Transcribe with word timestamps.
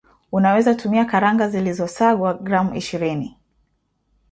unaweza 0.31 0.75
tumia 0.75 1.05
karanga 1.05 1.49
zilizosangwa 1.49 2.33
gram 2.33 2.75
ishirini 2.75 3.37